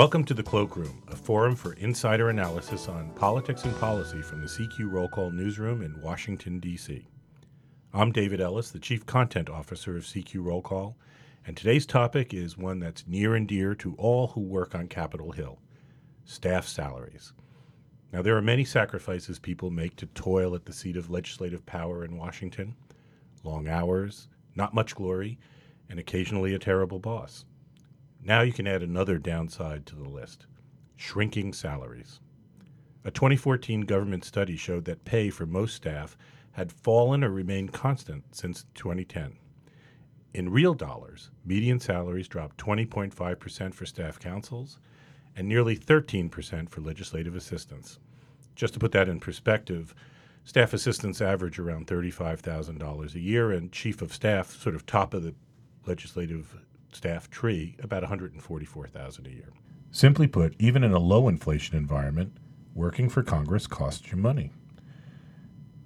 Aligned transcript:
Welcome 0.00 0.24
to 0.24 0.32
the 0.32 0.42
Cloakroom, 0.42 1.02
a 1.08 1.14
forum 1.14 1.54
for 1.54 1.74
insider 1.74 2.30
analysis 2.30 2.88
on 2.88 3.10
politics 3.16 3.64
and 3.64 3.76
policy 3.78 4.22
from 4.22 4.40
the 4.40 4.46
CQ 4.46 4.90
Roll 4.90 5.08
Call 5.08 5.30
newsroom 5.30 5.82
in 5.82 6.00
Washington, 6.00 6.58
D.C. 6.58 7.06
I'm 7.92 8.10
David 8.10 8.40
Ellis, 8.40 8.70
the 8.70 8.78
Chief 8.78 9.04
Content 9.04 9.50
Officer 9.50 9.98
of 9.98 10.04
CQ 10.04 10.42
Roll 10.42 10.62
Call, 10.62 10.96
and 11.46 11.54
today's 11.54 11.84
topic 11.84 12.32
is 12.32 12.56
one 12.56 12.80
that's 12.80 13.06
near 13.06 13.34
and 13.34 13.46
dear 13.46 13.74
to 13.74 13.94
all 13.96 14.28
who 14.28 14.40
work 14.40 14.74
on 14.74 14.88
Capitol 14.88 15.32
Hill 15.32 15.58
staff 16.24 16.66
salaries. 16.66 17.34
Now, 18.10 18.22
there 18.22 18.38
are 18.38 18.42
many 18.42 18.64
sacrifices 18.64 19.38
people 19.38 19.68
make 19.68 19.96
to 19.96 20.06
toil 20.06 20.54
at 20.54 20.64
the 20.64 20.72
seat 20.72 20.96
of 20.96 21.10
legislative 21.10 21.66
power 21.66 22.06
in 22.06 22.16
Washington 22.16 22.74
long 23.44 23.68
hours, 23.68 24.28
not 24.54 24.72
much 24.72 24.94
glory, 24.94 25.38
and 25.90 25.98
occasionally 25.98 26.54
a 26.54 26.58
terrible 26.58 27.00
boss. 27.00 27.44
Now 28.22 28.42
you 28.42 28.52
can 28.52 28.66
add 28.66 28.82
another 28.82 29.18
downside 29.18 29.86
to 29.86 29.96
the 29.96 30.08
list 30.08 30.46
shrinking 30.96 31.54
salaries. 31.54 32.20
A 33.04 33.10
2014 33.10 33.82
government 33.82 34.24
study 34.24 34.56
showed 34.56 34.84
that 34.84 35.06
pay 35.06 35.30
for 35.30 35.46
most 35.46 35.74
staff 35.74 36.18
had 36.52 36.70
fallen 36.70 37.24
or 37.24 37.30
remained 37.30 37.72
constant 37.72 38.34
since 38.34 38.66
2010. 38.74 39.38
In 40.34 40.50
real 40.50 40.74
dollars, 40.74 41.30
median 41.44 41.80
salaries 41.80 42.28
dropped 42.28 42.58
20.5% 42.58 43.74
for 43.74 43.86
staff 43.86 44.18
counsels 44.18 44.78
and 45.34 45.48
nearly 45.48 45.76
13% 45.76 46.68
for 46.68 46.82
legislative 46.82 47.34
assistants. 47.34 47.98
Just 48.54 48.74
to 48.74 48.80
put 48.80 48.92
that 48.92 49.08
in 49.08 49.20
perspective, 49.20 49.94
staff 50.44 50.74
assistants 50.74 51.22
average 51.22 51.58
around 51.58 51.86
$35,000 51.86 53.14
a 53.14 53.20
year, 53.20 53.50
and 53.50 53.72
chief 53.72 54.02
of 54.02 54.12
staff, 54.12 54.50
sort 54.50 54.74
of 54.74 54.84
top 54.84 55.14
of 55.14 55.22
the 55.22 55.34
legislative 55.86 56.54
staff 56.92 57.30
tree, 57.30 57.76
about 57.82 58.02
144,000 58.02 59.26
a 59.26 59.30
year. 59.30 59.52
Simply 59.90 60.26
put, 60.26 60.54
even 60.58 60.84
in 60.84 60.92
a 60.92 60.98
low 60.98 61.28
inflation 61.28 61.76
environment, 61.76 62.36
working 62.74 63.08
for 63.08 63.22
Congress 63.22 63.66
costs 63.66 64.10
you 64.10 64.16
money. 64.16 64.52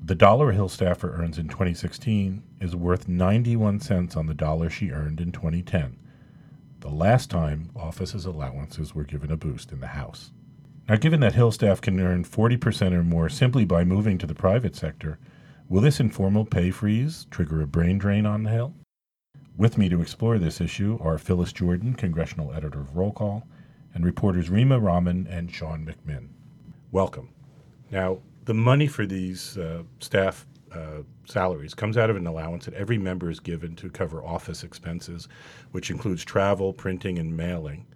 The 0.04 0.14
dollar 0.14 0.50
a 0.50 0.54
Hill 0.54 0.68
staffer 0.68 1.14
earns 1.14 1.38
in 1.38 1.48
2016 1.48 2.42
is 2.60 2.76
worth 2.76 3.08
91 3.08 3.80
cents 3.80 4.16
on 4.16 4.26
the 4.26 4.34
dollar 4.34 4.68
she 4.68 4.90
earned 4.90 5.20
in 5.20 5.32
2010, 5.32 5.96
the 6.84 6.90
last 6.90 7.30
time 7.30 7.70
office's 7.74 8.26
allowances 8.26 8.94
were 8.94 9.04
given 9.04 9.32
a 9.32 9.38
boost 9.38 9.72
in 9.72 9.80
the 9.80 9.86
House. 9.86 10.32
Now, 10.86 10.96
given 10.96 11.20
that 11.20 11.32
Hill 11.32 11.50
staff 11.50 11.80
can 11.80 11.98
earn 11.98 12.24
40% 12.24 12.92
or 12.92 13.02
more 13.02 13.30
simply 13.30 13.64
by 13.64 13.84
moving 13.84 14.18
to 14.18 14.26
the 14.26 14.34
private 14.34 14.76
sector, 14.76 15.18
will 15.70 15.80
this 15.80 15.98
informal 15.98 16.44
pay 16.44 16.70
freeze 16.70 17.26
trigger 17.30 17.62
a 17.62 17.66
brain 17.66 17.96
drain 17.96 18.26
on 18.26 18.42
the 18.42 18.50
Hill? 18.50 18.74
With 19.56 19.78
me 19.78 19.88
to 19.88 20.02
explore 20.02 20.36
this 20.38 20.60
issue 20.60 20.98
are 21.00 21.16
Phyllis 21.16 21.52
Jordan, 21.52 21.94
congressional 21.94 22.52
editor 22.52 22.80
of 22.80 22.96
Roll 22.96 23.12
Call, 23.12 23.46
and 23.94 24.04
reporters 24.04 24.50
Rema 24.50 24.80
Rahman 24.80 25.28
and 25.30 25.48
Sean 25.48 25.86
McMinn. 25.86 26.26
Welcome. 26.90 27.28
Now, 27.92 28.18
the 28.46 28.54
money 28.54 28.88
for 28.88 29.06
these 29.06 29.56
uh, 29.56 29.84
staff 30.00 30.44
uh, 30.72 31.02
salaries 31.24 31.72
comes 31.72 31.96
out 31.96 32.10
of 32.10 32.16
an 32.16 32.26
allowance 32.26 32.64
that 32.64 32.74
every 32.74 32.98
member 32.98 33.30
is 33.30 33.38
given 33.38 33.76
to 33.76 33.88
cover 33.90 34.24
office 34.24 34.64
expenses, 34.64 35.28
which 35.70 35.88
includes 35.88 36.24
travel, 36.24 36.72
printing, 36.72 37.20
and 37.20 37.36
mailing. 37.36 37.86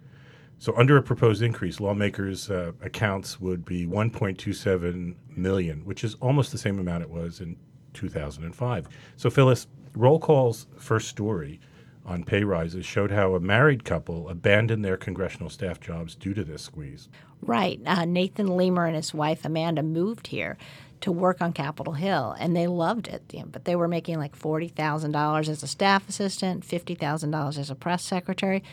So, 0.59 0.73
under 0.77 0.95
a 0.95 1.01
proposed 1.01 1.41
increase, 1.41 1.81
lawmakers' 1.81 2.49
uh, 2.49 2.71
accounts 2.81 3.41
would 3.41 3.65
be 3.65 3.85
1.27 3.85 5.13
million, 5.35 5.83
which 5.83 6.05
is 6.05 6.15
almost 6.21 6.53
the 6.53 6.57
same 6.57 6.79
amount 6.79 7.03
it 7.03 7.09
was 7.09 7.41
in 7.41 7.57
2005. 7.93 8.87
So, 9.17 9.29
Phyllis, 9.29 9.67
Roll 9.95 10.19
Call's 10.19 10.67
first 10.77 11.07
story 11.07 11.59
on 12.05 12.23
pay 12.23 12.43
rises 12.43 12.85
showed 12.85 13.11
how 13.11 13.35
a 13.35 13.39
married 13.39 13.83
couple 13.83 14.29
abandoned 14.29 14.83
their 14.83 14.97
congressional 14.97 15.49
staff 15.49 15.79
jobs 15.79 16.15
due 16.15 16.33
to 16.33 16.43
this 16.43 16.63
squeeze. 16.63 17.07
Right. 17.41 17.79
Uh, 17.85 18.05
Nathan 18.05 18.57
Leamer 18.57 18.85
and 18.85 18.95
his 18.95 19.13
wife 19.13 19.45
Amanda 19.45 19.83
moved 19.83 20.27
here 20.27 20.57
to 21.01 21.11
work 21.11 21.41
on 21.41 21.53
Capitol 21.53 21.93
Hill, 21.93 22.35
and 22.39 22.55
they 22.55 22.67
loved 22.67 23.07
it. 23.07 23.33
But 23.51 23.65
they 23.65 23.75
were 23.75 23.87
making 23.87 24.17
like 24.17 24.35
forty 24.35 24.67
thousand 24.67 25.11
dollars 25.11 25.47
as 25.47 25.63
a 25.63 25.67
staff 25.67 26.09
assistant, 26.09 26.65
fifty 26.65 26.95
thousand 26.95 27.31
dollars 27.31 27.57
as 27.57 27.69
a 27.69 27.75
press 27.75 28.03
secretary. 28.03 28.63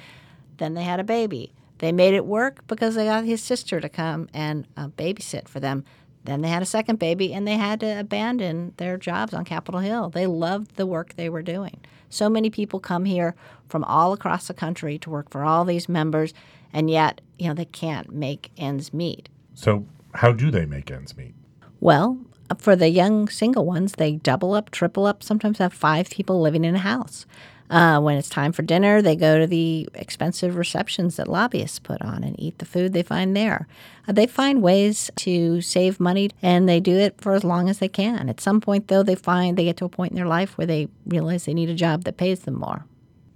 Then 0.56 0.74
they 0.74 0.82
had 0.82 1.00
a 1.00 1.04
baby. 1.04 1.52
They 1.78 1.92
made 1.92 2.14
it 2.14 2.24
work 2.24 2.66
because 2.66 2.94
they 2.94 3.04
got 3.04 3.24
his 3.24 3.42
sister 3.42 3.80
to 3.80 3.88
come 3.88 4.28
and 4.32 4.66
uh, 4.76 4.88
babysit 4.88 5.46
for 5.46 5.60
them. 5.60 5.84
Then 6.26 6.42
they 6.42 6.48
had 6.48 6.62
a 6.62 6.66
second 6.66 6.98
baby 6.98 7.32
and 7.32 7.47
they 7.47 7.56
had 7.56 7.81
to 7.81 8.00
abandon 8.00 8.75
their 8.76 8.97
jobs 8.98 9.32
on 9.32 9.44
Capitol 9.44 9.81
Hill. 9.81 10.10
They 10.10 10.26
loved 10.26 10.76
the 10.76 10.87
work 10.87 11.14
they 11.14 11.28
were 11.28 11.42
doing. 11.42 11.81
So 12.09 12.28
many 12.28 12.50
people 12.50 12.78
come 12.78 13.04
here 13.04 13.34
from 13.69 13.82
all 13.84 14.12
across 14.12 14.47
the 14.47 14.54
country 14.54 14.98
to 14.98 15.10
work 15.10 15.31
for 15.31 15.44
all 15.44 15.65
these 15.65 15.88
members, 15.88 16.32
and 16.72 16.88
yet, 16.91 17.20
you 17.38 17.48
know, 17.48 17.54
they 17.54 17.65
can't 17.65 18.12
make 18.12 18.50
ends 18.56 18.92
meet. 18.92 19.28
So, 19.54 19.86
how 20.15 20.32
do 20.32 20.50
they 20.50 20.66
make 20.66 20.91
ends 20.91 21.16
meet? 21.16 21.34
Well, 21.81 22.19
for 22.59 22.76
the 22.76 22.88
young 22.88 23.28
single 23.28 23.65
ones, 23.65 23.94
they 23.94 24.12
double 24.12 24.54
up, 24.54 24.70
triple 24.70 25.04
up, 25.04 25.22
sometimes 25.22 25.59
have 25.59 25.72
five 25.72 26.10
people 26.10 26.41
living 26.41 26.65
in 26.65 26.76
a 26.76 26.81
house. 26.81 27.26
Uh, 27.69 28.00
when 28.00 28.16
it's 28.16 28.28
time 28.28 28.53
for 28.53 28.62
dinner, 28.62 29.03
they 29.03 29.16
go 29.16 29.38
to 29.38 29.47
the 29.47 29.88
expensive 29.94 30.56
receptions 30.56 31.16
that 31.16 31.28
lobbyists 31.28 31.78
put 31.78 32.00
on 32.03 32.22
and 32.22 32.38
eat 32.38 32.59
the 32.59 32.65
food 32.65 32.93
they 32.93 33.03
find 33.03 33.37
there. 33.37 33.66
Uh, 34.06 34.12
they 34.12 34.27
find 34.27 34.62
ways 34.62 35.10
to 35.16 35.60
save 35.60 35.99
money 35.99 36.31
and 36.43 36.69
they 36.69 36.81
do 36.81 36.97
it 36.97 37.21
for 37.21 37.32
as 37.32 37.44
long 37.44 37.69
as 37.69 37.78
they 37.78 37.88
can. 37.88 38.28
At 38.28 38.41
some 38.41 38.60
point, 38.60 38.88
though, 38.88 39.03
they 39.03 39.16
find 39.16 39.56
they 39.56 39.65
get 39.65 39.77
to 39.78 39.84
a 39.84 39.88
point 39.88 40.12
in 40.12 40.16
their 40.16 40.27
life 40.27 40.56
where 40.56 40.66
they 40.66 40.88
realize 41.06 41.44
they 41.44 41.54
need 41.54 41.71
a 41.71 41.75
job 41.75 42.04
that 42.04 42.16
pays 42.16 42.41
them 42.41 42.54
more. 42.54 42.84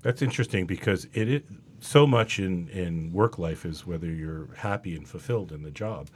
That's 0.03 0.23
interesting 0.23 0.67
because 0.67 1.07
it 1.13 1.29
is 1.29 1.43
so 1.81 2.07
much 2.07 2.39
in, 2.39 2.69
in 2.69 3.13
work 3.13 3.39
life 3.39 3.65
is 3.65 3.87
whether 3.87 4.07
you're 4.07 4.49
happy 4.57 4.95
and 4.95 5.09
fulfilled 5.09 5.51
in 5.51 5.63
the 5.63 5.71
job. 5.71 6.09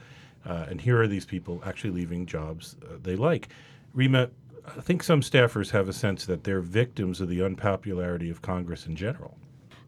Uh, 0.45 0.65
and 0.69 0.79
here 0.79 1.01
are 1.01 1.07
these 1.07 1.25
people 1.25 1.61
actually 1.65 1.89
leaving 1.91 2.25
jobs 2.25 2.75
uh, 2.83 2.97
they 3.01 3.15
like. 3.15 3.49
Rema, 3.93 4.29
I 4.77 4.81
think 4.81 5.03
some 5.03 5.21
staffers 5.21 5.71
have 5.71 5.87
a 5.87 5.93
sense 5.93 6.25
that 6.25 6.43
they're 6.43 6.61
victims 6.61 7.21
of 7.21 7.29
the 7.29 7.43
unpopularity 7.43 8.29
of 8.29 8.41
Congress 8.41 8.85
in 8.85 8.95
general. 8.95 9.37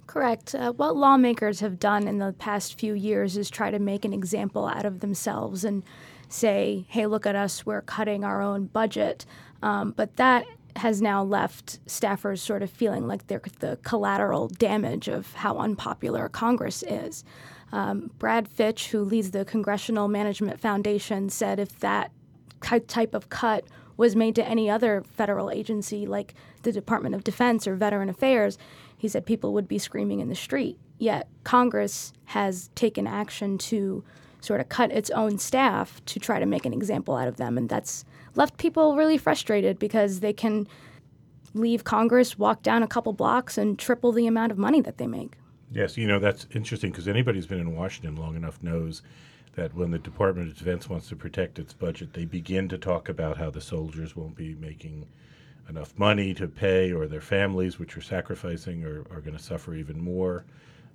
Correct. 0.07 0.55
Uh, 0.55 0.71
what 0.71 0.95
lawmakers 0.95 1.59
have 1.59 1.79
done 1.79 2.07
in 2.07 2.17
the 2.17 2.33
past 2.33 2.79
few 2.79 2.93
years 2.93 3.35
is 3.35 3.49
try 3.49 3.71
to 3.71 3.79
make 3.79 4.05
an 4.05 4.13
example 4.13 4.65
out 4.65 4.85
of 4.85 5.01
themselves 5.01 5.63
and 5.63 5.83
say, 6.29 6.85
hey, 6.89 7.05
look 7.07 7.25
at 7.25 7.35
us, 7.35 7.65
we're 7.65 7.81
cutting 7.81 8.23
our 8.23 8.41
own 8.41 8.65
budget. 8.65 9.25
Um, 9.61 9.91
but 9.91 10.15
that 10.15 10.45
has 10.77 11.01
now 11.01 11.23
left 11.23 11.83
staffers 11.87 12.39
sort 12.39 12.63
of 12.63 12.69
feeling 12.69 13.07
like 13.07 13.27
they're 13.27 13.41
the 13.59 13.77
collateral 13.83 14.47
damage 14.47 15.07
of 15.07 15.33
how 15.33 15.57
unpopular 15.57 16.29
Congress 16.29 16.83
is. 16.83 17.23
Um, 17.71 18.11
Brad 18.17 18.47
Fitch, 18.47 18.89
who 18.89 19.01
leads 19.01 19.31
the 19.31 19.43
Congressional 19.43 20.07
Management 20.07 20.59
Foundation, 20.59 21.29
said 21.29 21.59
if 21.59 21.79
that 21.79 22.11
type 22.87 23.13
of 23.13 23.29
cut 23.29 23.65
was 23.97 24.15
made 24.15 24.35
to 24.35 24.47
any 24.47 24.69
other 24.69 25.03
federal 25.03 25.49
agency 25.49 26.05
like 26.05 26.33
the 26.63 26.71
Department 26.71 27.15
of 27.15 27.23
Defense 27.23 27.67
or 27.67 27.75
Veteran 27.75 28.09
Affairs, 28.09 28.57
he 28.95 29.07
said 29.07 29.25
people 29.25 29.53
would 29.53 29.67
be 29.67 29.79
screaming 29.79 30.19
in 30.19 30.29
the 30.29 30.35
street. 30.35 30.79
Yet 30.99 31.27
Congress 31.43 32.13
has 32.25 32.69
taken 32.75 33.07
action 33.07 33.57
to 33.59 34.03
sort 34.39 34.61
of 34.61 34.69
cut 34.69 34.91
its 34.91 35.09
own 35.11 35.37
staff 35.37 36.03
to 36.05 36.19
try 36.19 36.39
to 36.39 36.45
make 36.45 36.65
an 36.65 36.73
example 36.73 37.15
out 37.15 37.27
of 37.27 37.37
them. 37.37 37.57
And 37.57 37.67
that's 37.67 38.05
left 38.35 38.57
people 38.57 38.95
really 38.95 39.17
frustrated 39.17 39.79
because 39.79 40.19
they 40.19 40.33
can 40.33 40.67
leave 41.53 41.83
Congress, 41.83 42.37
walk 42.37 42.61
down 42.61 42.83
a 42.83 42.87
couple 42.87 43.13
blocks, 43.13 43.57
and 43.57 43.77
triple 43.77 44.11
the 44.11 44.27
amount 44.27 44.51
of 44.51 44.57
money 44.57 44.81
that 44.81 44.97
they 44.97 45.07
make. 45.07 45.33
Yes, 45.71 45.97
you 45.97 46.07
know, 46.07 46.19
that's 46.19 46.47
interesting 46.53 46.91
because 46.91 47.07
anybody 47.07 47.39
who's 47.39 47.47
been 47.47 47.59
in 47.59 47.75
Washington 47.75 48.15
long 48.15 48.35
enough 48.35 48.61
knows 48.63 49.01
that 49.57 49.73
when 49.73 49.89
the 49.89 49.97
Department 49.97 50.47
of 50.47 50.55
Defense 50.57 50.87
wants 50.87 51.09
to 51.09 51.15
protect 51.15 51.57
its 51.57 51.73
budget, 51.73 52.13
they 52.13 52.25
begin 52.25 52.69
to 52.69 52.77
talk 52.77 53.09
about 53.09 53.37
how 53.37 53.49
the 53.49 53.59
soldiers 53.59 54.15
won't 54.15 54.35
be 54.35 54.53
making 54.53 55.07
enough 55.67 55.97
money 55.97 56.33
to 56.35 56.47
pay, 56.47 56.93
or 56.93 57.07
their 57.07 57.21
families, 57.21 57.79
which 57.79 57.97
are 57.97 58.01
sacrificing, 58.01 58.85
are, 58.85 58.99
are 59.11 59.19
going 59.19 59.35
to 59.35 59.43
suffer 59.43 59.73
even 59.73 59.99
more, 59.99 60.45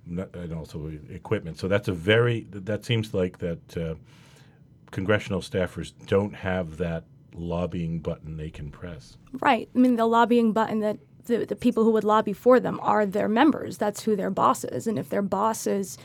and 0.07 0.53
also 0.53 0.91
equipment. 1.09 1.59
So 1.59 1.67
that's 1.67 1.89
a 1.89 1.91
very 1.91 2.47
that 2.51 2.85
seems 2.85 3.13
like 3.13 3.37
that 3.39 3.77
uh, 3.77 3.95
congressional 4.91 5.41
staffers 5.41 5.91
don't 6.07 6.33
have 6.33 6.77
that 6.77 7.03
lobbying 7.35 7.99
button 7.99 8.37
they 8.37 8.49
can 8.49 8.71
press. 8.71 9.17
Right. 9.41 9.69
I 9.75 9.77
mean, 9.77 9.97
the 9.97 10.05
lobbying 10.05 10.53
button 10.53 10.79
that 10.79 10.99
the, 11.25 11.45
the 11.45 11.55
people 11.55 11.83
who 11.83 11.91
would 11.91 12.03
lobby 12.05 12.33
for 12.33 12.61
them 12.61 12.79
are 12.81 13.05
their 13.05 13.27
members. 13.27 13.77
That's 13.77 14.03
who 14.03 14.15
their 14.15 14.29
boss 14.29 14.63
is. 14.63 14.87
And 14.87 14.97
if 14.97 15.09
their 15.09 15.21
boss 15.21 15.67
is 15.67 15.97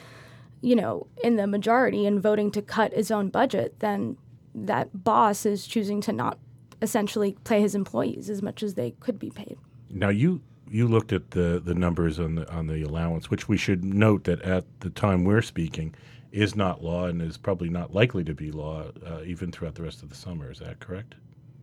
you 0.61 0.77
know, 0.77 1.07
in 1.23 1.37
the 1.37 1.47
majority 1.47 2.07
and 2.07 2.23
voting 2.23 2.51
to 2.53 2.63
cut 2.63 2.93
his 2.93 3.11
own 3.11 3.29
budget, 3.29 3.79
then 3.81 4.17
that 4.55 5.05
boss 5.05 5.47
is 5.47 5.67
choosing 5.67 6.01
to 6.03 6.13
not 6.13 6.39
essentially 6.83 7.37
pay 7.45 7.61
his 7.61 7.75
employees 7.75 8.31
as 8.31 8.43
much 8.43 8.63
as 8.63 8.75
they 8.75 8.93
could 9.01 9.19
be 9.19 9.31
paid. 9.31 9.57
Now 9.91 10.09
you 10.09 10.41
you 10.71 10.87
looked 10.87 11.13
at 11.13 11.31
the 11.31 11.61
the 11.65 11.75
numbers 11.75 12.19
on 12.19 12.35
the 12.35 12.51
on 12.53 12.67
the 12.67 12.83
allowance, 12.83 13.31
which 13.31 13.49
we 13.49 13.57
should 13.57 13.85
note 13.85 14.25
that 14.25 14.43
at 14.43 14.65
the 14.81 14.91
time 14.91 15.25
we're 15.25 15.43
speaking 15.43 15.95
is 16.31 16.55
not 16.55 16.83
law 16.85 17.07
and 17.07 17.23
is 17.23 17.39
probably 17.39 17.71
not 17.71 17.95
likely 17.95 18.23
to 18.23 18.35
be 18.35 18.51
law 18.51 18.85
uh, 19.07 19.23
even 19.25 19.51
throughout 19.51 19.75
the 19.75 19.83
rest 19.83 20.03
of 20.03 20.11
the 20.11 20.15
summer. 20.15 20.51
Is 20.51 20.59
that 20.59 20.79
correct? 20.79 21.15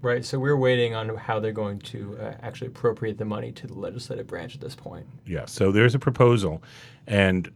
Right, 0.02 0.24
so 0.24 0.38
we're 0.38 0.58
waiting 0.58 0.94
on 0.94 1.16
how 1.16 1.40
they're 1.40 1.52
going 1.52 1.80
to 1.80 2.18
uh, 2.22 2.36
actually 2.42 2.68
appropriate 2.68 3.18
the 3.18 3.26
money 3.26 3.52
to 3.54 3.66
the 3.66 3.74
legislative 3.74 4.28
branch 4.28 4.54
at 4.54 4.62
this 4.62 4.76
point. 4.76 5.08
Yeah, 5.26 5.46
so 5.46 5.72
there's 5.72 5.96
a 5.96 6.00
proposal, 6.00 6.62
and 7.08 7.50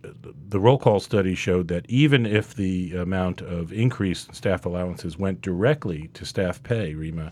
the 0.47 0.59
roll 0.59 0.79
call 0.79 0.99
study 0.99 1.35
showed 1.35 1.67
that 1.67 1.85
even 1.89 2.25
if 2.25 2.55
the 2.55 2.95
amount 2.95 3.41
of 3.41 3.71
increased 3.71 4.33
staff 4.33 4.65
allowances 4.65 5.17
went 5.17 5.41
directly 5.41 6.09
to 6.15 6.25
staff 6.25 6.63
pay, 6.63 6.95
Rema, 6.95 7.31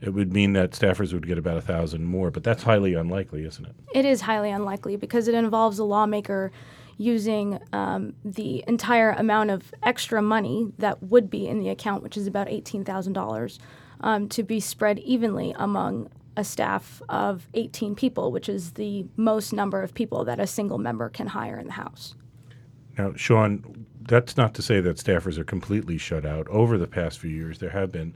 it 0.00 0.10
would 0.10 0.32
mean 0.32 0.52
that 0.54 0.72
staffers 0.72 1.12
would 1.12 1.26
get 1.26 1.38
about 1.38 1.56
a 1.56 1.62
thousand 1.62 2.04
more. 2.04 2.30
But 2.30 2.44
that's 2.44 2.62
highly 2.62 2.94
unlikely, 2.94 3.44
isn't 3.44 3.64
it? 3.64 3.74
It 3.94 4.04
is 4.04 4.22
highly 4.22 4.50
unlikely 4.50 4.96
because 4.96 5.28
it 5.28 5.34
involves 5.34 5.78
a 5.78 5.84
lawmaker 5.84 6.52
using 6.98 7.58
um, 7.72 8.14
the 8.24 8.64
entire 8.66 9.10
amount 9.10 9.50
of 9.50 9.72
extra 9.82 10.22
money 10.22 10.72
that 10.78 11.02
would 11.02 11.28
be 11.28 11.46
in 11.46 11.58
the 11.58 11.68
account, 11.68 12.02
which 12.02 12.16
is 12.16 12.26
about 12.26 12.46
$18,000, 12.46 13.58
um, 14.00 14.28
to 14.30 14.42
be 14.42 14.60
spread 14.60 14.98
evenly 15.00 15.54
among 15.58 16.08
a 16.36 16.44
staff 16.44 17.00
of 17.08 17.48
18 17.54 17.94
people, 17.94 18.30
which 18.30 18.48
is 18.48 18.72
the 18.72 19.06
most 19.16 19.52
number 19.52 19.82
of 19.82 19.94
people 19.94 20.24
that 20.24 20.38
a 20.38 20.46
single 20.46 20.78
member 20.78 21.08
can 21.08 21.28
hire 21.28 21.58
in 21.58 21.66
the 21.66 21.72
House. 21.72 22.14
Now, 22.98 23.14
Sean, 23.16 23.86
that's 24.02 24.36
not 24.36 24.54
to 24.54 24.62
say 24.62 24.80
that 24.80 24.96
staffers 24.96 25.38
are 25.38 25.44
completely 25.44 25.98
shut 25.98 26.24
out. 26.24 26.46
Over 26.48 26.78
the 26.78 26.86
past 26.86 27.18
few 27.18 27.30
years, 27.30 27.58
there 27.58 27.70
have 27.70 27.90
been, 27.90 28.14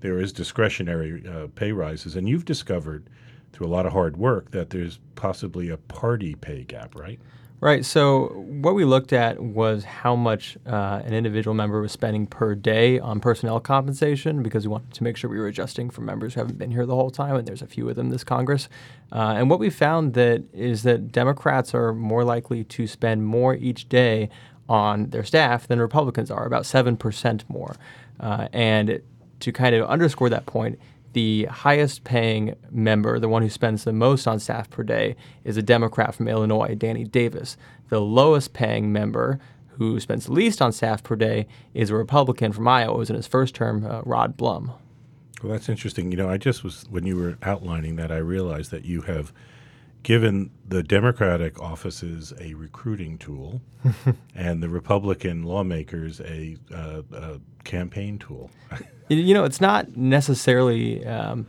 there 0.00 0.18
is 0.18 0.32
discretionary 0.32 1.26
uh, 1.26 1.48
pay 1.54 1.72
rises, 1.72 2.16
and 2.16 2.28
you've 2.28 2.44
discovered 2.44 3.08
through 3.52 3.66
a 3.66 3.68
lot 3.68 3.86
of 3.86 3.92
hard 3.92 4.16
work 4.16 4.50
that 4.52 4.70
there's 4.70 4.98
possibly 5.14 5.68
a 5.68 5.76
party 5.76 6.34
pay 6.34 6.64
gap, 6.64 6.94
right? 6.94 7.20
Right. 7.62 7.84
So 7.84 8.28
what 8.28 8.74
we 8.74 8.86
looked 8.86 9.12
at 9.12 9.38
was 9.38 9.84
how 9.84 10.16
much 10.16 10.56
uh, 10.66 11.02
an 11.04 11.12
individual 11.12 11.52
member 11.52 11.82
was 11.82 11.92
spending 11.92 12.26
per 12.26 12.54
day 12.54 12.98
on 12.98 13.20
personnel 13.20 13.60
compensation 13.60 14.42
because 14.42 14.66
we 14.66 14.72
wanted 14.72 14.94
to 14.94 15.04
make 15.04 15.18
sure 15.18 15.28
we 15.28 15.38
were 15.38 15.46
adjusting 15.46 15.90
for 15.90 16.00
members 16.00 16.32
who 16.32 16.40
haven't 16.40 16.56
been 16.58 16.70
here 16.70 16.86
the 16.86 16.94
whole 16.94 17.10
time, 17.10 17.36
and 17.36 17.46
there's 17.46 17.60
a 17.60 17.66
few 17.66 17.86
of 17.90 17.96
them 17.96 18.08
this 18.08 18.24
Congress. 18.24 18.70
Uh, 19.12 19.34
and 19.36 19.50
what 19.50 19.58
we 19.58 19.68
found 19.68 20.14
that 20.14 20.42
is 20.54 20.84
that 20.84 21.12
Democrats 21.12 21.74
are 21.74 21.92
more 21.92 22.24
likely 22.24 22.64
to 22.64 22.86
spend 22.86 23.26
more 23.26 23.54
each 23.54 23.90
day 23.90 24.30
on 24.66 25.10
their 25.10 25.24
staff 25.24 25.68
than 25.68 25.80
Republicans 25.80 26.30
are, 26.30 26.46
about 26.46 26.64
seven 26.64 26.96
percent 26.96 27.44
more. 27.50 27.76
Uh, 28.20 28.48
and 28.54 29.02
to 29.40 29.52
kind 29.52 29.74
of 29.74 29.86
underscore 29.86 30.30
that 30.30 30.46
point, 30.46 30.78
the 31.12 31.44
highest 31.46 32.04
paying 32.04 32.54
member, 32.70 33.18
the 33.18 33.28
one 33.28 33.42
who 33.42 33.50
spends 33.50 33.84
the 33.84 33.92
most 33.92 34.26
on 34.26 34.38
staff 34.38 34.70
per 34.70 34.82
day, 34.82 35.16
is 35.44 35.56
a 35.56 35.62
Democrat 35.62 36.14
from 36.14 36.28
Illinois, 36.28 36.74
Danny 36.74 37.04
Davis. 37.04 37.56
The 37.88 38.00
lowest 38.00 38.52
paying 38.52 38.92
member, 38.92 39.40
who 39.68 39.98
spends 39.98 40.26
the 40.26 40.32
least 40.32 40.62
on 40.62 40.72
staff 40.72 41.02
per 41.02 41.16
day, 41.16 41.46
is 41.74 41.90
a 41.90 41.94
Republican 41.96 42.52
from 42.52 42.68
Iowa. 42.68 42.94
It 42.94 42.98
was 42.98 43.10
in 43.10 43.16
his 43.16 43.26
first 43.26 43.54
term, 43.54 43.84
uh, 43.84 44.02
Rod 44.02 44.36
Blum. 44.36 44.72
Well, 45.42 45.52
that's 45.52 45.68
interesting. 45.68 46.10
You 46.10 46.18
know, 46.18 46.28
I 46.28 46.36
just 46.36 46.62
was, 46.62 46.84
when 46.90 47.06
you 47.06 47.16
were 47.16 47.38
outlining 47.42 47.96
that, 47.96 48.12
I 48.12 48.18
realized 48.18 48.70
that 48.70 48.84
you 48.84 49.02
have 49.02 49.32
given 50.02 50.50
the 50.66 50.82
Democratic 50.82 51.60
offices 51.60 52.32
a 52.40 52.54
recruiting 52.54 53.18
tool 53.18 53.60
and 54.34 54.62
the 54.62 54.68
Republican 54.68 55.42
lawmakers 55.42 56.20
a, 56.20 56.56
uh, 56.74 57.02
a 57.12 57.40
campaign 57.64 58.18
tool. 58.18 58.50
you 59.08 59.34
know, 59.34 59.44
it's 59.44 59.60
not 59.60 59.96
necessarily 59.96 61.04
um, 61.06 61.46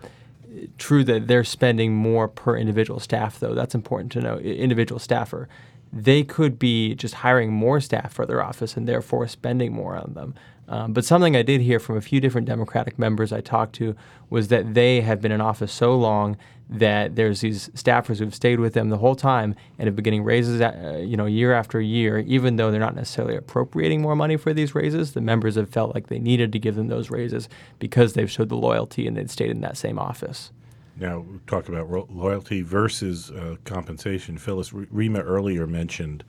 true 0.78 1.04
that 1.04 1.28
they're 1.28 1.44
spending 1.44 1.94
more 1.94 2.28
per 2.28 2.58
individual 2.58 3.00
staff, 3.00 3.40
though. 3.40 3.54
That's 3.54 3.76
important 3.76 4.12
to 4.14 4.22
know. 4.22 4.38
Individual 4.38 5.00
staffer. 5.00 5.48
They 5.94 6.24
could 6.24 6.58
be 6.58 6.96
just 6.96 7.16
hiring 7.16 7.52
more 7.52 7.82
staff 7.82 8.14
for 8.14 8.26
their 8.26 8.42
office 8.42 8.78
and 8.78 8.88
therefore 8.88 9.28
spending 9.28 9.74
more 9.74 9.96
on 9.96 10.14
them. 10.14 10.36
Um, 10.68 10.94
but 10.94 11.04
something 11.04 11.36
I 11.36 11.42
did 11.42 11.60
hear 11.60 11.80
from 11.80 11.98
a 11.98 12.02
few 12.02 12.22
different 12.22 12.48
Democratic 12.48 12.98
members 12.98 13.34
I 13.34 13.42
talked 13.42 13.76
to 13.76 13.94
was 14.30 14.48
that 14.48 14.74
they 14.74 15.02
have 15.02 15.20
been 15.20 15.34
in 15.34 15.42
office 15.42 15.74
so 15.74 15.98
long 15.98 16.38
that 16.70 17.18
there's 17.18 17.42
these 17.42 17.68
staffers 17.70 18.20
who've 18.20 18.34
stayed 18.34 18.62
with 18.62 18.74
them 18.74 18.88
the 18.88 18.98
whole 18.98 19.16
time 19.16 19.54
and 19.78 19.88
have 19.88 19.96
been 19.98 20.04
getting 20.04 20.24
raises, 20.24 20.62
uh, 20.62 21.04
you 21.06 21.18
know, 21.18 21.26
year 21.26 21.52
after 21.52 21.82
year, 21.82 22.20
even 22.20 22.56
though 22.56 22.72
they're 22.72 22.80
not 22.80 22.96
necessarily 22.96 23.36
appropriating 23.36 24.02
more 24.02 24.16
money 24.16 24.38
for 24.38 24.54
these 24.54 24.74
raises. 24.74 25.12
The 25.12 25.20
members 25.20 25.56
have 25.56 25.70
felt 25.70 25.94
like 25.94 26.08
they 26.08 26.20
needed 26.20 26.54
to 26.54 26.60
give 26.60 26.76
them 26.76 26.88
those 26.88 27.10
raises 27.10 27.50
because 27.78 28.14
they've 28.14 28.32
showed 28.32 28.48
the 28.48 28.56
loyalty 28.56 29.06
and 29.06 29.18
they'd 29.18 29.30
stayed 29.30 29.52
in 29.52 29.60
that 29.62 29.76
same 29.76 30.00
office. 30.00 30.54
Now, 31.02 31.26
talk 31.48 31.68
about 31.68 31.90
ro- 31.90 32.08
loyalty 32.12 32.62
versus 32.62 33.32
uh, 33.32 33.56
compensation. 33.66 34.38
Phyllis 34.38 34.72
Rema 34.72 35.22
earlier 35.22 35.66
mentioned 35.66 36.24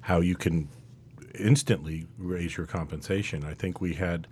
how 0.00 0.20
you 0.20 0.34
can 0.34 0.68
instantly 1.38 2.06
raise 2.16 2.56
your 2.56 2.66
compensation. 2.66 3.44
I 3.44 3.52
think 3.52 3.80
we 3.82 3.92
had 3.92 4.26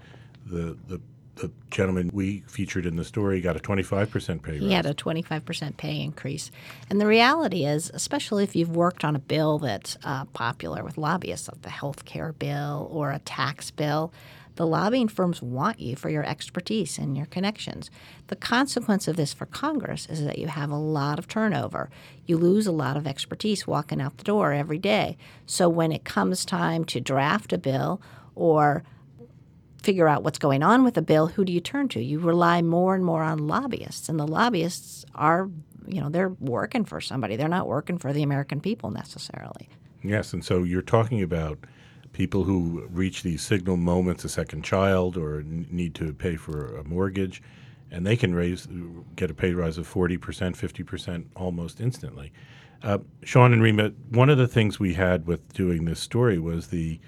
the 0.46 0.76
the 0.88 1.00
the 1.36 1.50
gentleman 1.70 2.10
we 2.12 2.44
featured 2.46 2.86
in 2.86 2.94
the 2.94 3.04
story 3.04 3.40
got 3.40 3.56
a 3.56 3.58
25% 3.58 4.42
pay 4.42 4.52
raise. 4.52 4.62
He 4.62 4.72
had 4.72 4.86
a 4.86 4.94
25% 4.94 5.76
pay 5.76 6.00
increase. 6.00 6.52
And 6.88 7.00
the 7.00 7.08
reality 7.08 7.64
is, 7.64 7.90
especially 7.92 8.44
if 8.44 8.54
you've 8.54 8.76
worked 8.76 9.04
on 9.04 9.16
a 9.16 9.18
bill 9.18 9.58
that's 9.58 9.98
uh, 10.04 10.26
popular 10.26 10.84
with 10.84 10.96
lobbyists, 10.96 11.48
like 11.48 11.62
the 11.62 11.70
health 11.70 12.04
care 12.04 12.32
bill 12.32 12.88
or 12.88 13.10
a 13.10 13.18
tax 13.18 13.72
bill, 13.72 14.12
the 14.56 14.66
lobbying 14.66 15.08
firms 15.08 15.42
want 15.42 15.80
you 15.80 15.96
for 15.96 16.08
your 16.08 16.24
expertise 16.24 16.98
and 16.98 17.16
your 17.16 17.26
connections. 17.26 17.90
The 18.28 18.36
consequence 18.36 19.08
of 19.08 19.16
this 19.16 19.32
for 19.32 19.46
Congress 19.46 20.06
is 20.06 20.24
that 20.24 20.38
you 20.38 20.46
have 20.46 20.70
a 20.70 20.76
lot 20.76 21.18
of 21.18 21.26
turnover. 21.26 21.90
You 22.26 22.36
lose 22.36 22.66
a 22.66 22.72
lot 22.72 22.96
of 22.96 23.06
expertise 23.06 23.66
walking 23.66 24.00
out 24.00 24.18
the 24.18 24.24
door 24.24 24.52
every 24.52 24.78
day. 24.78 25.16
So 25.46 25.68
when 25.68 25.92
it 25.92 26.04
comes 26.04 26.44
time 26.44 26.84
to 26.86 27.00
draft 27.00 27.52
a 27.52 27.58
bill 27.58 28.00
or 28.34 28.84
figure 29.82 30.08
out 30.08 30.22
what's 30.22 30.38
going 30.38 30.62
on 30.62 30.82
with 30.82 30.96
a 30.96 31.02
bill, 31.02 31.26
who 31.26 31.44
do 31.44 31.52
you 31.52 31.60
turn 31.60 31.88
to? 31.88 32.02
You 32.02 32.18
rely 32.18 32.62
more 32.62 32.94
and 32.94 33.04
more 33.04 33.22
on 33.22 33.46
lobbyists, 33.46 34.08
and 34.08 34.18
the 34.18 34.26
lobbyists 34.26 35.04
are, 35.14 35.50
you 35.86 36.00
know, 36.00 36.08
they're 36.08 36.30
working 36.30 36.84
for 36.84 37.00
somebody. 37.00 37.36
They're 37.36 37.48
not 37.48 37.66
working 37.66 37.98
for 37.98 38.12
the 38.12 38.22
American 38.22 38.60
people 38.60 38.90
necessarily. 38.90 39.68
Yes, 40.02 40.32
and 40.32 40.44
so 40.44 40.62
you're 40.62 40.80
talking 40.80 41.22
about 41.22 41.58
people 42.14 42.44
who 42.44 42.88
reach 42.90 43.22
these 43.22 43.42
signal 43.42 43.76
moments, 43.76 44.24
a 44.24 44.28
second 44.30 44.64
child, 44.64 45.18
or 45.18 45.42
need 45.42 45.94
to 45.96 46.14
pay 46.14 46.36
for 46.36 46.76
a 46.78 46.84
mortgage, 46.84 47.42
and 47.90 48.06
they 48.06 48.16
can 48.16 48.34
raise 48.34 48.66
get 49.16 49.30
a 49.30 49.34
pay 49.34 49.52
rise 49.52 49.76
of 49.76 49.86
forty 49.86 50.16
percent, 50.16 50.56
fifty 50.56 50.82
percent 50.82 51.26
almost 51.36 51.80
instantly. 51.80 52.32
Uh, 52.82 52.98
Sean 53.22 53.52
and 53.52 53.62
Rema, 53.62 53.92
one 54.10 54.30
of 54.30 54.38
the 54.38 54.48
things 54.48 54.78
we 54.78 54.94
had 54.94 55.26
with 55.26 55.52
doing 55.52 55.84
this 55.84 56.00
story 56.00 56.38
was 56.38 56.68
the 56.68 57.00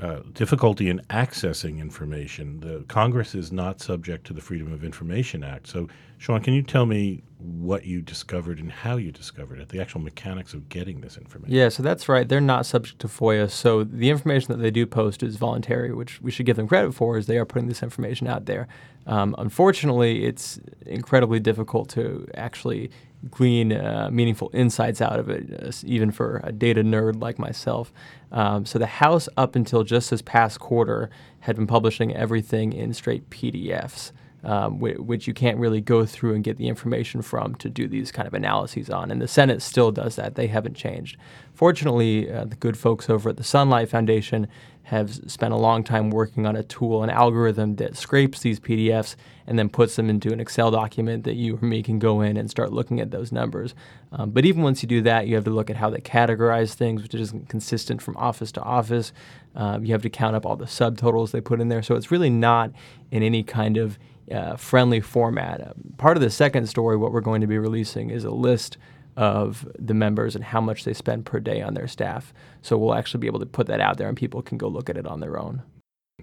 uh, 0.00 0.20
difficulty 0.32 0.88
in 0.88 1.00
accessing 1.10 1.78
information. 1.78 2.60
The 2.60 2.84
Congress 2.88 3.34
is 3.34 3.52
not 3.52 3.80
subject 3.80 4.26
to 4.26 4.32
the 4.32 4.40
Freedom 4.40 4.72
of 4.72 4.82
Information 4.82 5.44
Act. 5.44 5.68
So, 5.68 5.88
Sean, 6.24 6.40
can 6.40 6.54
you 6.54 6.62
tell 6.62 6.86
me 6.86 7.22
what 7.38 7.84
you 7.84 8.00
discovered 8.00 8.58
and 8.58 8.72
how 8.72 8.96
you 8.96 9.12
discovered 9.12 9.60
it, 9.60 9.68
the 9.68 9.78
actual 9.78 10.00
mechanics 10.00 10.54
of 10.54 10.70
getting 10.70 11.02
this 11.02 11.18
information? 11.18 11.54
Yeah, 11.54 11.68
so 11.68 11.82
that's 11.82 12.08
right. 12.08 12.26
They're 12.26 12.40
not 12.40 12.64
subject 12.64 12.98
to 13.00 13.08
FOIA. 13.08 13.50
So 13.50 13.84
the 13.84 14.08
information 14.08 14.50
that 14.50 14.62
they 14.62 14.70
do 14.70 14.86
post 14.86 15.22
is 15.22 15.36
voluntary, 15.36 15.92
which 15.92 16.22
we 16.22 16.30
should 16.30 16.46
give 16.46 16.56
them 16.56 16.66
credit 16.66 16.94
for, 16.94 17.18
as 17.18 17.26
they 17.26 17.36
are 17.36 17.44
putting 17.44 17.68
this 17.68 17.82
information 17.82 18.26
out 18.26 18.46
there. 18.46 18.68
Um, 19.06 19.34
unfortunately, 19.36 20.24
it's 20.24 20.58
incredibly 20.86 21.40
difficult 21.40 21.90
to 21.90 22.26
actually 22.32 22.90
glean 23.30 23.74
uh, 23.74 24.08
meaningful 24.10 24.50
insights 24.54 25.02
out 25.02 25.18
of 25.18 25.28
it, 25.28 25.62
uh, 25.62 25.72
even 25.84 26.10
for 26.10 26.40
a 26.42 26.52
data 26.52 26.82
nerd 26.82 27.20
like 27.20 27.38
myself. 27.38 27.92
Um, 28.32 28.64
so 28.64 28.78
the 28.78 28.86
House, 28.86 29.28
up 29.36 29.56
until 29.56 29.84
just 29.84 30.08
this 30.08 30.22
past 30.22 30.58
quarter, 30.58 31.10
had 31.40 31.56
been 31.56 31.66
publishing 31.66 32.16
everything 32.16 32.72
in 32.72 32.94
straight 32.94 33.28
PDFs. 33.28 34.12
Um, 34.44 34.78
which 34.78 35.26
you 35.26 35.32
can't 35.32 35.56
really 35.56 35.80
go 35.80 36.04
through 36.04 36.34
and 36.34 36.44
get 36.44 36.58
the 36.58 36.68
information 36.68 37.22
from 37.22 37.54
to 37.54 37.70
do 37.70 37.88
these 37.88 38.12
kind 38.12 38.28
of 38.28 38.34
analyses 38.34 38.90
on. 38.90 39.10
And 39.10 39.22
the 39.22 39.26
Senate 39.26 39.62
still 39.62 39.90
does 39.90 40.16
that. 40.16 40.34
They 40.34 40.48
haven't 40.48 40.74
changed. 40.74 41.16
Fortunately, 41.54 42.30
uh, 42.30 42.44
the 42.44 42.56
good 42.56 42.76
folks 42.76 43.08
over 43.08 43.30
at 43.30 43.38
the 43.38 43.44
Sunlight 43.44 43.88
Foundation 43.88 44.46
have 44.84 45.14
spent 45.30 45.54
a 45.54 45.56
long 45.56 45.82
time 45.82 46.10
working 46.10 46.44
on 46.46 46.56
a 46.56 46.62
tool, 46.62 47.02
an 47.02 47.08
algorithm 47.08 47.76
that 47.76 47.96
scrapes 47.96 48.40
these 48.40 48.60
PDFs 48.60 49.16
and 49.46 49.58
then 49.58 49.70
puts 49.70 49.96
them 49.96 50.10
into 50.10 50.30
an 50.30 50.40
Excel 50.40 50.70
document 50.70 51.24
that 51.24 51.34
you 51.36 51.56
or 51.56 51.64
me 51.64 51.82
can 51.82 51.98
go 51.98 52.20
in 52.20 52.36
and 52.36 52.50
start 52.50 52.70
looking 52.70 53.00
at 53.00 53.10
those 53.10 53.32
numbers. 53.32 53.74
Um, 54.12 54.30
but 54.30 54.44
even 54.44 54.62
once 54.62 54.82
you 54.82 54.88
do 54.88 55.00
that, 55.02 55.26
you 55.26 55.36
have 55.36 55.44
to 55.44 55.50
look 55.50 55.70
at 55.70 55.76
how 55.76 55.88
they 55.88 56.00
categorize 56.00 56.74
things, 56.74 57.02
which 57.02 57.14
isn't 57.14 57.48
consistent 57.48 58.02
from 58.02 58.14
office 58.18 58.52
to 58.52 58.62
office. 58.62 59.12
Um, 59.54 59.86
you 59.86 59.92
have 59.92 60.02
to 60.02 60.10
count 60.10 60.36
up 60.36 60.44
all 60.44 60.56
the 60.56 60.66
subtotals 60.66 61.30
they 61.30 61.40
put 61.40 61.62
in 61.62 61.68
there. 61.68 61.82
So 61.82 61.94
it's 61.94 62.10
really 62.10 62.30
not 62.30 62.70
in 63.10 63.22
any 63.22 63.42
kind 63.42 63.78
of 63.78 63.98
uh, 64.30 64.56
friendly 64.56 65.00
format. 65.00 65.60
Uh, 65.60 65.72
part 65.96 66.16
of 66.16 66.22
the 66.22 66.30
second 66.30 66.66
story, 66.66 66.96
what 66.96 67.12
we're 67.12 67.20
going 67.20 67.40
to 67.40 67.46
be 67.46 67.58
releasing, 67.58 68.10
is 68.10 68.24
a 68.24 68.30
list 68.30 68.76
of 69.16 69.68
the 69.78 69.94
members 69.94 70.34
and 70.34 70.44
how 70.44 70.60
much 70.60 70.84
they 70.84 70.94
spend 70.94 71.24
per 71.24 71.38
day 71.38 71.62
on 71.62 71.74
their 71.74 71.86
staff. 71.86 72.34
So 72.62 72.76
we'll 72.76 72.94
actually 72.94 73.20
be 73.20 73.26
able 73.26 73.40
to 73.40 73.46
put 73.46 73.66
that 73.68 73.80
out 73.80 73.96
there 73.96 74.08
and 74.08 74.16
people 74.16 74.42
can 74.42 74.58
go 74.58 74.68
look 74.68 74.90
at 74.90 74.96
it 74.96 75.06
on 75.06 75.20
their 75.20 75.38
own. 75.38 75.62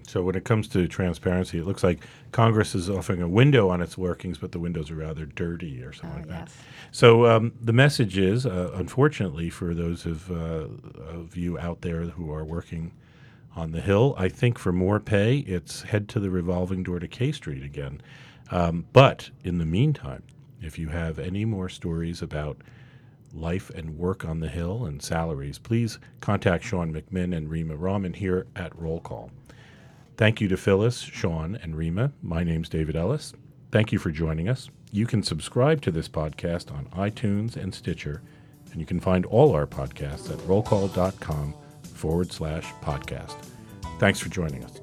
So 0.06 0.22
when 0.22 0.34
it 0.34 0.44
comes 0.44 0.68
to 0.68 0.88
transparency, 0.88 1.58
it 1.58 1.66
looks 1.66 1.84
like 1.84 2.00
Congress 2.32 2.74
is 2.74 2.90
offering 2.90 3.22
a 3.22 3.28
window 3.28 3.68
on 3.68 3.80
its 3.80 3.96
workings, 3.96 4.38
but 4.38 4.52
the 4.52 4.58
windows 4.58 4.90
are 4.90 4.96
rather 4.96 5.26
dirty 5.26 5.82
or 5.82 5.92
something 5.92 6.24
uh, 6.24 6.26
like 6.26 6.40
yes. 6.40 6.54
that. 6.54 6.64
So 6.90 7.26
um, 7.26 7.52
the 7.60 7.72
message 7.72 8.18
is, 8.18 8.44
uh, 8.44 8.72
unfortunately, 8.74 9.48
for 9.48 9.74
those 9.74 10.04
of, 10.06 10.30
uh, 10.30 10.66
of 11.06 11.36
you 11.36 11.58
out 11.58 11.82
there 11.82 12.04
who 12.04 12.32
are 12.32 12.44
working 12.44 12.92
on 13.54 13.72
the 13.72 13.80
Hill, 13.80 14.14
I 14.18 14.28
think 14.28 14.58
for 14.58 14.72
more 14.72 15.00
pay, 15.00 15.38
it's 15.38 15.82
head 15.82 16.08
to 16.10 16.20
the 16.20 16.30
revolving 16.30 16.82
door 16.82 16.98
to 16.98 17.08
K 17.08 17.32
Street 17.32 17.62
again. 17.62 18.00
Um, 18.50 18.86
but 18.92 19.30
in 19.44 19.58
the 19.58 19.66
meantime, 19.66 20.22
if 20.60 20.78
you 20.78 20.88
have 20.88 21.18
any 21.18 21.44
more 21.44 21.68
stories 21.68 22.22
about 22.22 22.58
life 23.34 23.70
and 23.70 23.98
work 23.98 24.24
on 24.24 24.40
the 24.40 24.48
Hill 24.48 24.84
and 24.84 25.02
salaries, 25.02 25.58
please 25.58 25.98
contact 26.20 26.64
Sean 26.64 26.92
McMinn 26.92 27.36
and 27.36 27.50
Rema 27.50 27.76
Rahman 27.76 28.14
here 28.14 28.46
at 28.54 28.78
Roll 28.78 29.00
Call. 29.00 29.30
Thank 30.16 30.40
you 30.40 30.48
to 30.48 30.56
Phyllis, 30.56 30.98
Sean, 31.00 31.56
and 31.56 31.76
Rema. 31.76 32.12
My 32.22 32.44
name's 32.44 32.68
David 32.68 32.96
Ellis. 32.96 33.32
Thank 33.70 33.92
you 33.92 33.98
for 33.98 34.10
joining 34.10 34.48
us. 34.48 34.68
You 34.90 35.06
can 35.06 35.22
subscribe 35.22 35.80
to 35.82 35.90
this 35.90 36.08
podcast 36.08 36.70
on 36.70 36.86
iTunes 36.88 37.56
and 37.56 37.74
Stitcher, 37.74 38.20
and 38.70 38.80
you 38.80 38.86
can 38.86 39.00
find 39.00 39.24
all 39.24 39.54
our 39.54 39.66
podcasts 39.66 40.30
at 40.30 40.38
rollcall.com 40.40 41.54
forward 42.02 42.32
slash 42.32 42.66
podcast. 42.82 43.36
Thanks 44.00 44.18
for 44.18 44.28
joining 44.28 44.64
us. 44.64 44.81